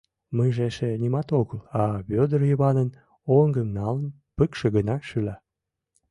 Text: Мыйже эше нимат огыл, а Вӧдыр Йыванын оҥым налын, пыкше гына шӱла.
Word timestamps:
Мыйже 0.37 0.63
эше 0.69 0.87
нимат 1.01 1.29
огыл, 1.39 1.59
а 1.81 1.83
Вӧдыр 2.09 2.41
Йыванын 2.49 2.89
оҥым 3.39 3.69
налын, 3.77 4.07
пыкше 4.35 4.67
гына 4.75 4.95
шӱла. 5.07 5.35